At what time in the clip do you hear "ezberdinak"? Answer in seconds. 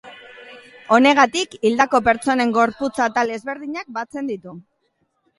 3.35-3.85